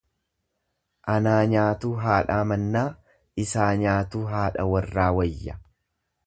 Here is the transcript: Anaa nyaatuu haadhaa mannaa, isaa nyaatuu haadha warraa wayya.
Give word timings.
Anaa 1.15 1.41
nyaatuu 1.51 1.91
haadhaa 2.05 2.39
mannaa, 2.53 2.87
isaa 3.45 3.69
nyaatuu 3.83 4.23
haadha 4.33 4.67
warraa 4.73 5.09
wayya. 5.21 5.61